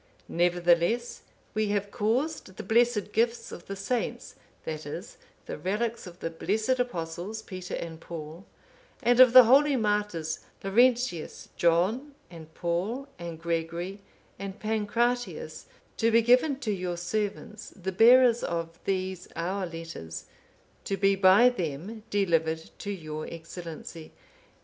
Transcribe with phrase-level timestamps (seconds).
[0.27, 1.21] Nevertheless,
[1.53, 4.33] we have caused the blessed gifts of the saints,
[4.65, 8.43] that is, the relics of the blessed Apostles, Peter and Paul,
[9.03, 13.99] and of the holy martyrs, Laurentius, John, and Paul, and Gregory,
[14.39, 20.25] and Pancratius,(509) to be given to your servants, the bearers of these our letters,
[20.85, 24.13] to be by them delivered to your Excellency.